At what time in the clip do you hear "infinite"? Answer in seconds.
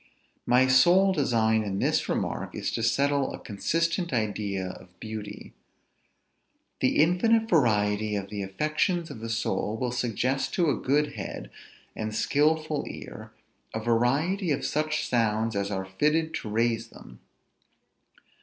7.03-7.47